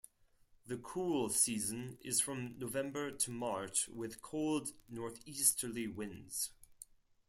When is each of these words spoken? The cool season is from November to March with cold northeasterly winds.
The 0.65 0.77
cool 0.77 1.29
season 1.29 1.99
is 2.01 2.21
from 2.21 2.57
November 2.57 3.11
to 3.11 3.29
March 3.29 3.87
with 3.87 4.19
cold 4.19 4.69
northeasterly 4.89 5.85
winds. 5.89 6.49